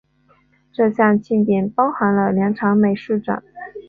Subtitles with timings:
[0.73, 3.43] 这项庆典包含了两场美术展。